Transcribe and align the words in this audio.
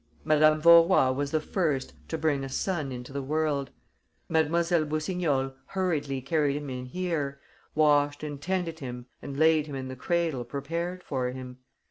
Madame 0.23 0.59
Vaurois 0.59 1.11
was 1.11 1.29
the 1.29 1.39
first 1.39 1.93
to 2.07 2.17
bring 2.17 2.43
a 2.43 2.49
son 2.49 2.91
into 2.91 3.13
the 3.13 3.21
world. 3.21 3.69
Mlle. 4.29 4.45
Boussignol 4.49 5.53
hurriedly 5.67 6.21
carried 6.21 6.55
him 6.55 6.71
in 6.71 6.87
here, 6.87 7.39
washed 7.75 8.23
and 8.23 8.41
tended 8.41 8.79
him 8.79 9.05
and 9.21 9.37
laid 9.37 9.67
him 9.67 9.75
in 9.75 9.89
the 9.89 9.95
cradle 9.95 10.43
prepared 10.43 11.03
for 11.03 11.29
him.... 11.29 11.59